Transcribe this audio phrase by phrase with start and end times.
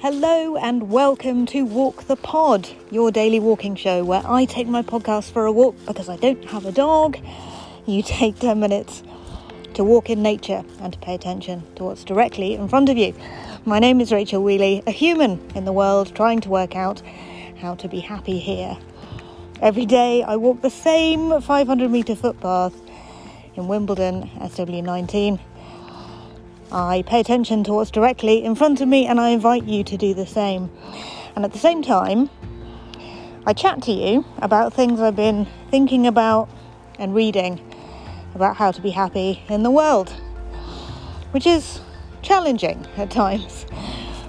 [0.00, 4.80] Hello and welcome to Walk the Pod, your daily walking show where I take my
[4.80, 7.18] podcast for a walk because I don't have a dog.
[7.84, 9.02] You take 10 minutes
[9.74, 13.12] to walk in nature and to pay attention to what's directly in front of you.
[13.64, 17.02] My name is Rachel Wheeley, a human in the world trying to work out
[17.60, 18.78] how to be happy here.
[19.60, 22.80] Every day I walk the same 500 metre footpath
[23.56, 25.40] in Wimbledon, SW19
[26.70, 29.96] I pay attention to what's directly in front of me and I invite you to
[29.96, 30.70] do the same.
[31.34, 32.28] And at the same time,
[33.46, 36.50] I chat to you about things I've been thinking about
[36.98, 37.58] and reading
[38.34, 40.10] about how to be happy in the world,
[41.30, 41.80] which is
[42.20, 43.64] challenging at times.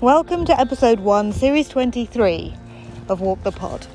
[0.00, 2.52] Welcome to episode 1, series 23
[3.08, 3.86] of Walk the Pod.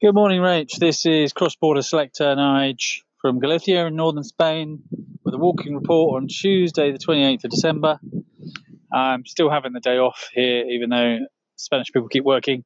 [0.00, 0.78] Good morning, Rach.
[0.78, 4.84] This is cross border selector Nige from Galicia in northern Spain
[5.24, 7.98] with a walking report on Tuesday, the 28th of December.
[8.94, 11.18] I'm still having the day off here, even though
[11.56, 12.62] Spanish people keep working.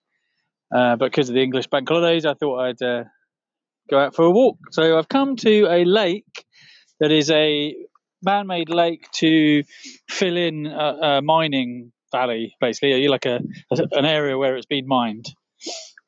[0.71, 3.05] Uh, but because of the English bank holidays, I thought I'd uh,
[3.89, 4.59] go out for a walk.
[4.73, 6.45] So I've come to a lake
[7.01, 7.75] that is a
[8.23, 9.63] man made lake to
[10.07, 15.33] fill in a, a mining valley, basically, like a, an area where it's been mined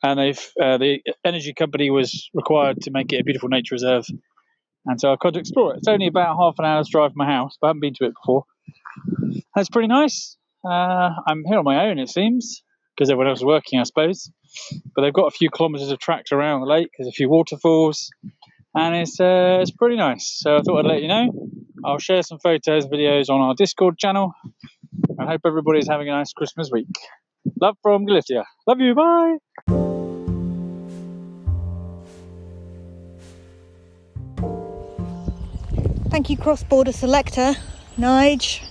[0.04, 4.04] and they've uh, the energy company was required to make it a beautiful nature reserve,
[4.84, 5.78] and so I've got to explore it.
[5.78, 8.04] It's only about half an hour's drive from my house, but I haven't been to
[8.04, 8.44] it before.
[9.56, 10.36] That's pretty nice.
[10.64, 12.62] Uh, I'm here on my own, it seems,
[12.94, 14.30] because everyone else is working, I suppose.
[14.94, 16.90] But they've got a few kilometres of tracks around the lake.
[16.98, 18.10] There's a few waterfalls,
[18.74, 20.38] and it's uh, it's pretty nice.
[20.38, 21.32] So I thought I'd let you know.
[21.82, 24.34] I'll share some photos, videos on our Discord channel.
[25.18, 26.88] I hope everybody's having a nice Christmas week.
[27.60, 28.44] Love from Galicia.
[28.66, 28.94] Love you.
[28.94, 29.93] Bye.
[36.14, 37.56] Thank you, cross border selector,
[37.98, 38.62] Nige.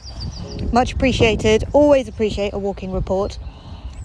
[0.72, 1.66] Much appreciated.
[1.74, 3.38] Always appreciate a walking report.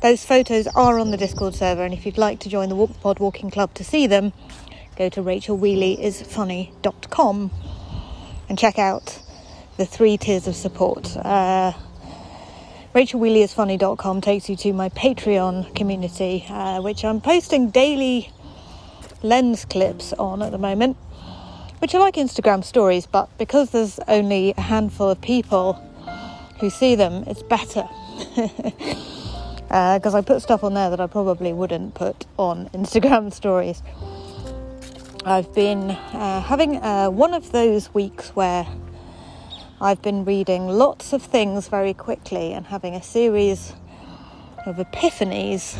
[0.02, 3.00] Those photos are on the Discord server, and if you'd like to join the Walk
[3.00, 4.32] Pod Walking Club to see them,
[4.96, 7.50] go to rachelwheeleyisfunny.com
[8.48, 9.22] and check out
[9.76, 11.16] the three tiers of support.
[11.16, 11.74] Uh,
[12.92, 18.32] RachelWheeleyIsFunny.com takes you to my Patreon community, uh, which I'm posting daily
[19.22, 20.96] lens clips on at the moment
[21.80, 25.74] which are like Instagram stories, but because there's only a handful of people
[26.60, 27.88] who see them, it's better.
[29.68, 33.82] Because uh, I put stuff on there that I probably wouldn't put on Instagram stories.
[35.24, 38.66] I've been uh, having uh, one of those weeks where
[39.80, 43.72] I've been reading lots of things very quickly and having a series
[44.66, 45.78] of epiphanies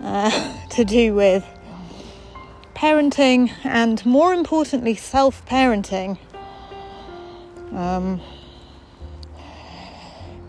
[0.00, 1.44] uh, to do with
[2.76, 6.18] parenting and more importantly, self parenting.
[7.72, 8.20] Um,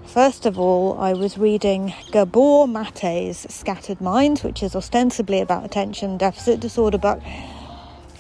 [0.05, 6.17] first of all, I was reading Gabor Mate's Scattered Minds, which is ostensibly about attention
[6.17, 7.21] deficit disorder, but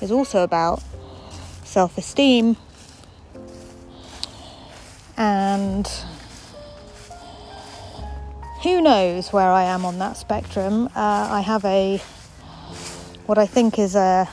[0.01, 0.81] is also about
[1.63, 2.55] self esteem.
[5.17, 5.87] And
[8.63, 10.87] who knows where I am on that spectrum?
[10.95, 12.01] Uh, I have a
[13.27, 14.27] what I think is a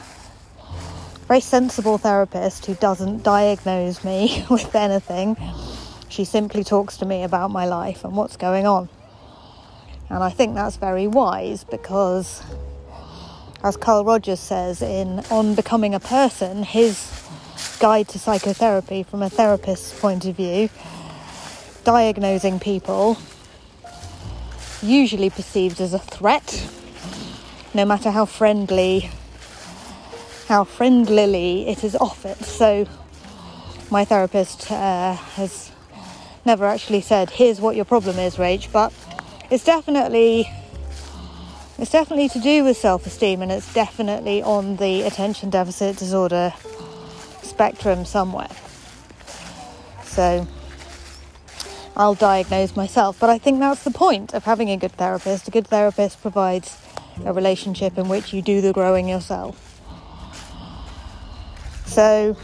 [1.26, 5.36] very sensible therapist who doesn't diagnose me with anything.
[6.08, 8.88] She simply talks to me about my life and what's going on.
[10.08, 12.40] And I think that's very wise because,
[13.64, 17.10] as Carl Rogers says in On Becoming a Person, his
[17.80, 20.68] guide to psychotherapy from a therapist's point of view,
[21.82, 23.18] diagnosing people
[24.82, 26.68] usually perceived as a threat
[27.74, 29.10] no matter how friendly,
[30.46, 32.36] how friendlily it is offered.
[32.44, 32.86] So,
[33.90, 35.72] my therapist uh, has
[36.46, 38.92] never actually said, "Here's what your problem is, Rach," but
[39.50, 40.48] it's definitely
[41.78, 46.54] it's definitely to do with self-esteem, and it's definitely on the attention deficit disorder
[47.42, 48.50] spectrum somewhere.
[50.04, 50.46] So.
[51.96, 55.46] I'll diagnose myself, but I think that's the point of having a good therapist.
[55.46, 56.76] A good therapist provides
[57.24, 59.80] a relationship in which you do the growing yourself.
[61.86, 62.36] So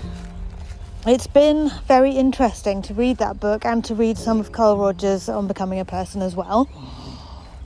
[1.07, 5.29] it's been very interesting to read that book and to read some of Carl Rogers
[5.29, 6.69] on becoming a person as well.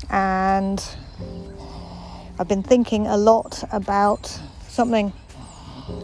[0.09, 0.83] And
[2.39, 5.11] I've been thinking a lot about something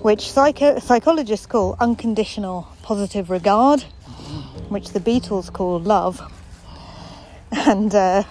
[0.03, 3.83] which psycho- psychologists call unconditional positive regard,
[4.69, 6.21] which the Beatles call love.
[7.53, 8.23] And uh,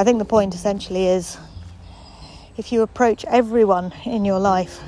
[0.00, 1.36] I think the point essentially is
[2.56, 4.80] if you approach everyone in your life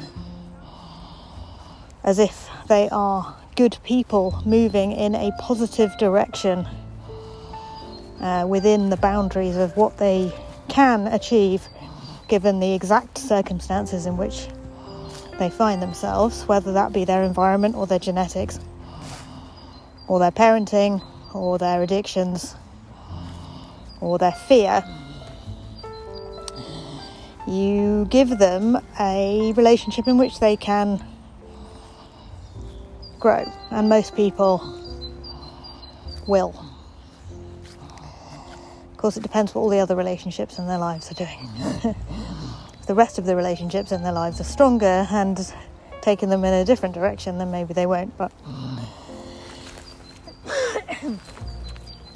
[2.02, 6.66] as if they are good people moving in a positive direction
[8.22, 10.32] uh, within the boundaries of what they
[10.70, 11.68] can achieve
[12.26, 14.48] given the exact circumstances in which
[15.38, 18.58] they find themselves, whether that be their environment or their genetics,
[20.08, 21.04] or their parenting,
[21.34, 22.54] or their addictions,
[24.00, 24.82] or their fear.
[27.46, 31.04] You give them a relationship in which they can
[33.18, 34.60] grow, and most people
[36.28, 36.54] will.
[38.90, 41.50] Of course, it depends what all the other relationships in their lives are doing.
[41.84, 45.52] if the rest of the relationships in their lives are stronger and
[46.00, 48.16] taking them in a different direction, then maybe they won't.
[48.16, 48.30] But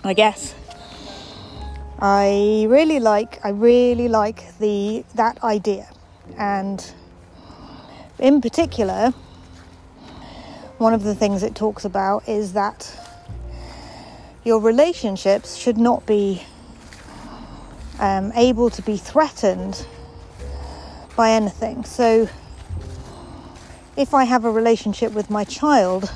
[0.05, 0.55] I guess
[1.99, 5.89] I really like I really like the that idea,
[6.37, 6.85] and
[8.19, 9.15] in particular,
[10.77, 12.93] one of the things it talks about is that
[14.45, 16.43] your relationships should not be
[17.99, 19.87] um, able to be threatened
[21.17, 21.83] by anything.
[21.85, 22.29] So,
[23.97, 26.13] if I have a relationship with my child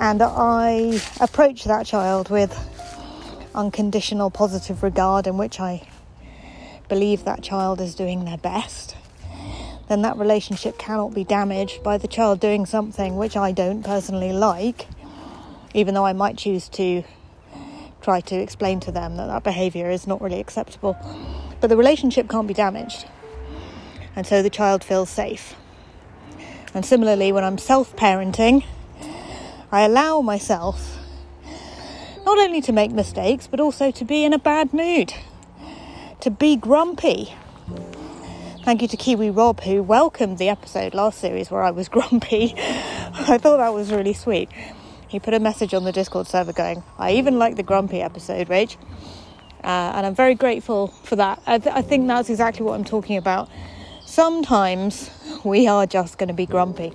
[0.00, 2.58] and I approach that child with
[3.56, 5.88] unconditional positive regard in which I
[6.88, 8.96] believe that child is doing their best,
[9.88, 14.32] then that relationship cannot be damaged by the child doing something which I don't personally
[14.32, 14.86] like,
[15.74, 17.02] even though I might choose to
[18.02, 20.96] try to explain to them that that behaviour is not really acceptable.
[21.60, 23.06] But the relationship can't be damaged
[24.16, 25.54] and so the child feels safe.
[26.74, 28.64] And similarly, when I'm self parenting,
[29.70, 30.95] I allow myself
[32.36, 35.14] not only to make mistakes, but also to be in a bad mood,
[36.20, 37.34] to be grumpy.
[38.62, 42.54] Thank you to Kiwi Rob, who welcomed the episode last series where I was grumpy.
[42.58, 44.50] I thought that was really sweet.
[45.08, 48.48] He put a message on the Discord server going, I even like the grumpy episode,
[48.48, 48.76] Rach.
[49.64, 51.42] Uh, and I'm very grateful for that.
[51.46, 53.48] I, th- I think that's exactly what I'm talking about
[54.04, 55.10] sometimes
[55.42, 56.92] we are just going to be grumpy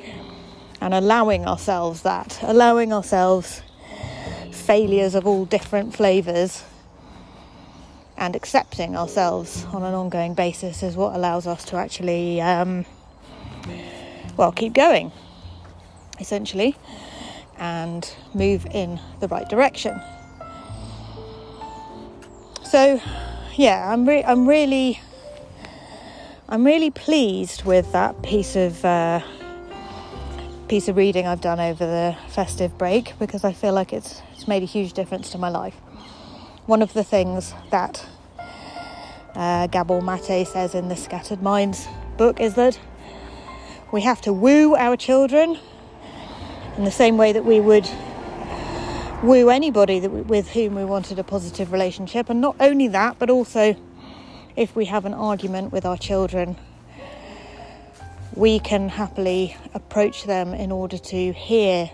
[0.79, 3.61] and allowing ourselves that, allowing ourselves
[4.61, 6.63] failures of all different flavours
[8.17, 12.85] and accepting ourselves on an ongoing basis is what allows us to actually, um,
[14.37, 15.11] well, keep going
[16.19, 16.75] essentially
[17.57, 19.99] and move in the right direction.
[22.63, 23.01] So,
[23.55, 25.01] yeah, I'm, re- I'm really
[26.51, 29.21] I'm really pleased with that piece of uh,
[30.71, 34.47] piece of reading I've done over the festive break because I feel like it's it's
[34.47, 35.75] made a huge difference to my life.
[36.65, 38.05] One of the things that
[39.35, 42.79] uh, Gabor Mate says in the Scattered Minds book is that
[43.91, 45.59] we have to woo our children
[46.77, 47.89] in the same way that we would
[49.23, 53.19] woo anybody that we, with whom we wanted a positive relationship, and not only that,
[53.19, 53.75] but also
[54.55, 56.55] if we have an argument with our children,
[58.35, 61.89] we can happily approach them in order to hear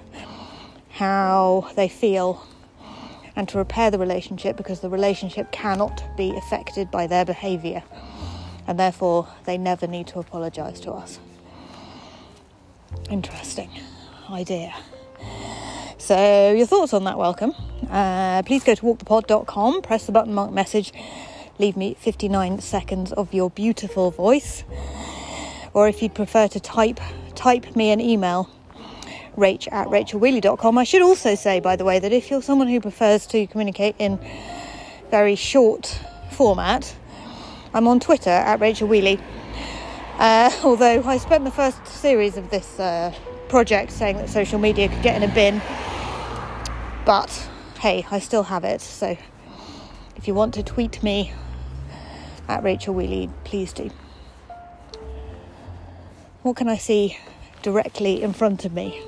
[0.92, 2.46] how they feel
[3.36, 7.84] and to repair the relationship because the relationship cannot be affected by their behaviour
[8.68, 11.20] and therefore they never need to apologise to us.
[13.10, 13.70] Interesting
[14.30, 14.74] idea.
[15.98, 17.54] So, your thoughts on that, welcome.
[17.90, 20.94] Uh, please go to walkthepod.com, press the button mark message
[21.60, 24.64] leave me 59 seconds of your beautiful voice.
[25.78, 27.00] Or if you'd prefer to type,
[27.36, 28.50] type me an email,
[29.38, 30.76] rach at rachelwheeley.com.
[30.76, 33.94] I should also say, by the way, that if you're someone who prefers to communicate
[34.00, 34.18] in
[35.12, 36.00] very short
[36.32, 36.96] format,
[37.76, 39.20] I'm on Twitter at Rachel Wheeley.
[40.18, 43.14] Uh, although I spent the first series of this uh,
[43.48, 45.62] project saying that social media could get in a bin,
[47.06, 47.30] but
[47.82, 48.82] hey, I still have it.
[48.82, 49.16] So
[50.16, 51.34] if you want to tweet me
[52.48, 53.92] at Rachel Wheeley, please do.
[56.48, 57.18] What can I see
[57.62, 59.02] directly in front of me?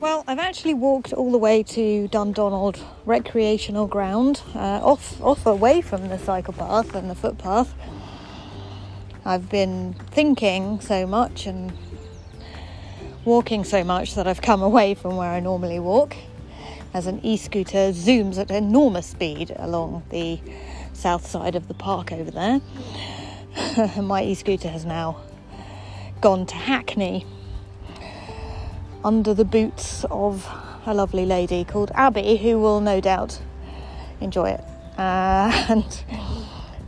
[0.00, 5.80] Well, I've actually walked all the way to Dundonald recreational ground, uh, off off away
[5.80, 7.72] from the cycle path and the footpath,
[9.24, 11.72] I've been thinking so much and
[13.26, 16.16] walking so much that I've come away from where I normally walk
[16.94, 20.40] as an e scooter zooms at enormous speed along the
[20.92, 22.60] south side of the park over there.
[24.02, 25.20] My e scooter has now
[26.20, 27.26] gone to Hackney
[29.04, 30.48] under the boots of
[30.86, 33.40] a lovely lady called Abby, who will no doubt
[34.20, 34.64] enjoy it.
[34.96, 36.04] Uh, and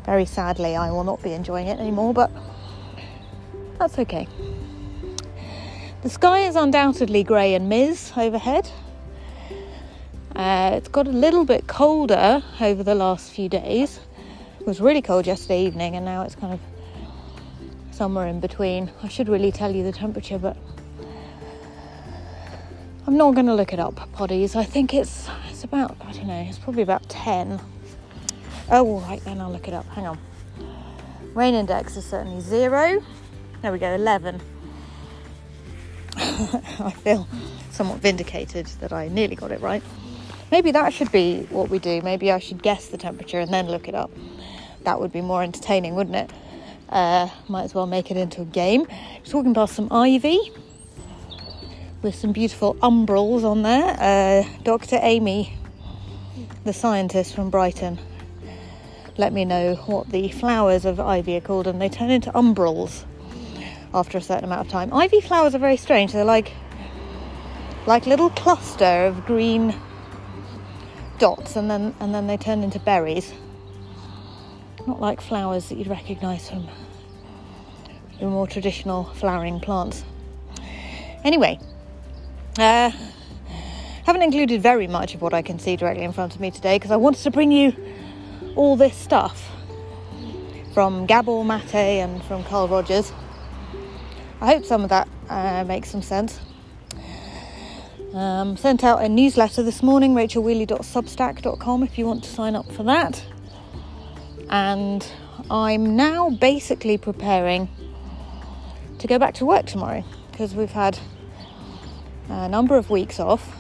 [0.07, 2.31] very sadly, I will not be enjoying it anymore, but
[3.79, 4.29] that's okay.
[6.01, 8.71] The sky is undoubtedly grey and miz overhead.
[10.37, 13.99] Uh, it's got a little bit colder over the last few days.
[14.61, 16.61] It was really cold yesterday evening, and now it's kind of
[17.91, 18.93] somewhere in between.
[19.03, 20.57] I should really tell you the temperature, but
[23.09, 24.55] I'm not going to look it up, poddies.
[24.55, 26.47] I think it's it's about I don't know.
[26.49, 27.61] It's probably about ten.
[28.71, 29.87] Oh, right then I'll look it up.
[29.89, 30.19] Hang on.
[31.35, 33.03] Rain index is certainly zero.
[33.63, 34.41] There we go, eleven.
[36.79, 37.27] I feel
[37.73, 39.83] somewhat vindicated that I nearly got it right.
[40.53, 42.01] Maybe that should be what we do.
[42.03, 44.11] Maybe I should guess the temperature and then look it up.
[44.85, 46.31] That would be more entertaining, wouldn't it?
[46.89, 48.87] Uh, might as well make it into a game.
[49.23, 50.39] Just walking past some ivy
[52.03, 53.97] with some beautiful umbels on there.
[53.99, 55.01] Uh, Dr.
[55.03, 55.59] Amy,
[56.63, 57.99] the scientist from Brighton,
[59.17, 63.05] let me know what the flowers of ivy are called, and they turn into umbels
[63.95, 64.93] after a certain amount of time.
[64.93, 66.13] Ivy flowers are very strange.
[66.13, 66.53] They're like
[67.87, 69.75] like little cluster of green
[71.19, 73.33] dots, and then and then they turn into berries.
[74.87, 76.69] Not like flowers that you'd recognise from
[78.21, 80.05] your more traditional flowering plants.
[81.25, 81.59] Anyway,
[82.59, 82.91] uh,
[84.05, 86.77] haven't included very much of what I can see directly in front of me today
[86.77, 87.77] because I wanted to bring you
[88.57, 89.51] all this stuff
[90.73, 93.13] from Gabor Mate and from Carl Rogers.
[94.41, 96.41] I hope some of that uh, makes some sense.
[98.15, 102.83] Um, sent out a newsletter this morning, rachelwheeley.substack.com, if you want to sign up for
[102.85, 103.25] that
[104.51, 105.07] and
[105.51, 107.69] I'm now basically preparing
[108.99, 110.99] to go back to work tomorrow because we've had
[112.29, 113.57] a number of weeks off.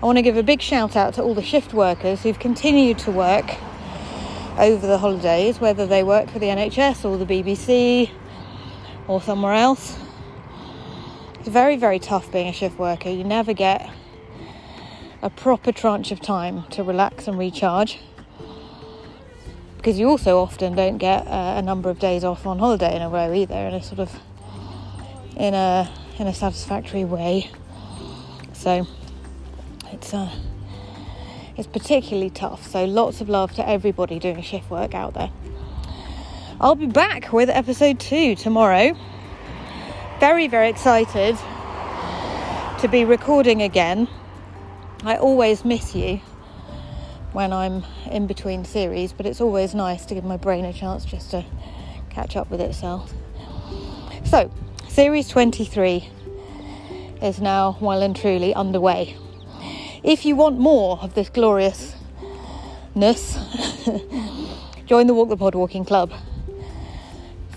[0.00, 2.98] I want to give a big shout out to all the shift workers who've continued
[3.00, 3.56] to work
[4.58, 8.10] over the holidays, whether they work for the NHS or the BBC
[9.08, 9.98] or somewhere else.
[11.40, 13.08] It's very, very tough being a shift worker.
[13.08, 13.90] You never get
[15.22, 17.98] a proper tranche of time to relax and recharge
[19.76, 23.02] because you also often don't get uh, a number of days off on holiday in
[23.02, 24.14] a row either in a sort of
[25.36, 27.50] in a in a satisfactory way
[28.52, 28.86] so
[29.92, 30.30] it's uh,
[31.56, 35.30] it's particularly tough so lots of love to everybody doing shift work out there
[36.60, 38.96] I'll be back with episode 2 tomorrow
[40.18, 41.38] very very excited
[42.80, 44.08] to be recording again
[45.04, 46.20] I always miss you
[47.32, 51.04] when I'm in between series, but it's always nice to give my brain a chance
[51.04, 51.44] just to
[52.10, 53.12] catch up with itself.
[54.24, 54.50] So,
[54.88, 56.08] series 23
[57.22, 59.16] is now well and truly underway.
[60.02, 61.94] If you want more of this gloriousness,
[64.86, 66.12] join the Walk the Pod Walking Club.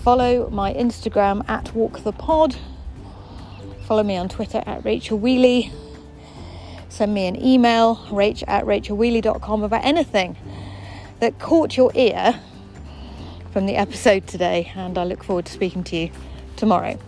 [0.02, 2.56] Follow my Instagram at Walk the Pod.
[3.86, 5.72] Follow me on Twitter at Rachel Wheeley
[6.92, 10.36] send me an email, rach at rachelwheeley.com, about anything
[11.20, 12.38] that caught your ear
[13.50, 14.70] from the episode today.
[14.76, 16.10] And I look forward to speaking to you
[16.56, 16.98] tomorrow.